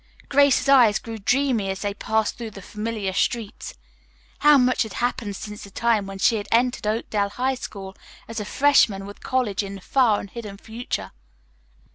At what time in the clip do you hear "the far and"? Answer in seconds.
9.75-10.31